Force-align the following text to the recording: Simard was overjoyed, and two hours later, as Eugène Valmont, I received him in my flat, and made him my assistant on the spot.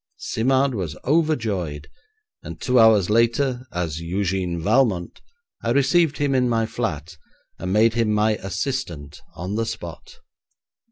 Simard 0.17 0.73
was 0.73 0.97
overjoyed, 1.05 1.87
and 2.41 2.59
two 2.59 2.79
hours 2.79 3.11
later, 3.11 3.67
as 3.71 4.01
Eugène 4.01 4.59
Valmont, 4.59 5.21
I 5.63 5.69
received 5.69 6.17
him 6.17 6.33
in 6.33 6.49
my 6.49 6.65
flat, 6.65 7.17
and 7.59 7.71
made 7.71 7.93
him 7.93 8.11
my 8.11 8.37
assistant 8.37 9.21
on 9.35 9.57
the 9.57 9.65
spot. 9.67 10.17